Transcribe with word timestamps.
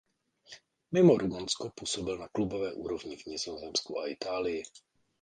Mimo 0.91 1.17
Rumunsko 1.17 1.69
působil 1.75 2.17
na 2.17 2.27
klubové 2.27 2.73
úrovni 2.73 3.17
v 3.17 3.25
Nizozemsku 3.25 3.99
a 3.99 4.07
Itálii. 4.07 4.63